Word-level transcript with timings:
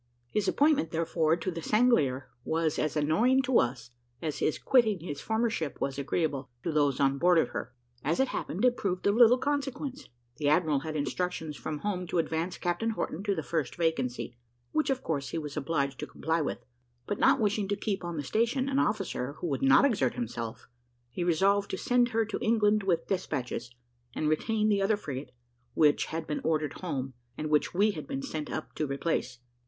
His 0.31 0.47
appointment, 0.47 0.89
therefore, 0.89 1.35
to 1.37 1.51
the 1.51 1.61
Sanglier 1.61 2.27
was 2.43 2.79
as 2.79 2.97
annoying 2.97 3.43
to 3.43 3.59
us, 3.59 3.91
as 4.19 4.39
his 4.39 4.57
quitting 4.57 4.99
his 5.01 5.21
former 5.21 5.47
ship 5.51 5.79
was 5.79 5.99
agreeable 5.99 6.49
to 6.63 6.71
those 6.71 6.99
on 6.99 7.19
board 7.19 7.37
of 7.37 7.49
her. 7.49 7.75
As 8.03 8.19
it 8.19 8.29
happened, 8.29 8.65
it 8.65 8.75
proved 8.77 9.05
of 9.05 9.13
little 9.15 9.37
consequence: 9.37 10.09
the 10.37 10.47
admiral 10.49 10.79
had 10.79 10.95
instructions 10.95 11.55
from 11.55 11.77
home 11.81 12.07
to 12.07 12.17
advance 12.17 12.57
Captain 12.57 12.89
Horton 12.89 13.21
to 13.25 13.35
the 13.35 13.43
first 13.43 13.75
vacancy, 13.75 14.35
which 14.71 14.89
of 14.89 15.03
course 15.03 15.29
he 15.29 15.37
was 15.37 15.55
obliged 15.55 15.99
to 15.99 16.07
comply 16.07 16.41
with; 16.41 16.65
but 17.05 17.19
not 17.19 17.39
wishing 17.39 17.67
to 17.67 17.75
keep 17.75 18.03
on 18.03 18.17
the 18.17 18.23
station 18.23 18.67
an 18.69 18.79
officer 18.79 19.33
who 19.33 19.45
would 19.45 19.61
not 19.61 19.85
exert 19.85 20.15
himself, 20.15 20.67
he 21.11 21.23
resolved 21.23 21.69
to 21.69 21.77
send 21.77 22.09
her 22.09 22.25
to 22.25 22.39
England 22.41 22.81
with 22.81 23.05
despatches, 23.05 23.69
and 24.15 24.29
retain 24.29 24.67
the 24.67 24.81
other 24.81 24.97
frigate 24.97 25.29
which 25.75 26.05
had 26.05 26.25
been 26.25 26.41
ordered 26.43 26.73
home, 26.81 27.13
and 27.37 27.51
which 27.51 27.75
we 27.75 27.91
had 27.91 28.07
been 28.07 28.23
sent 28.23 28.49
up 28.51 28.73
to 28.73 28.87
replace. 28.87 29.37